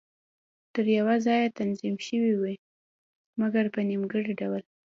[0.73, 2.55] تر یوه ځایه تنظیم شوې وې،
[3.41, 4.63] مګر په نیمګړي ډول.